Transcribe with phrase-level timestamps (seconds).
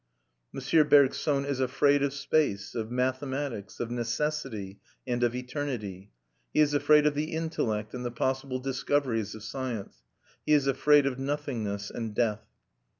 [0.51, 0.89] M.
[0.89, 6.09] Bergson is afraid of space, of mathematics, of necessity, and of eternity;
[6.51, 10.01] he is afraid of the intellect and the possible discoveries of science;
[10.43, 12.47] he is afraid of nothingness and death.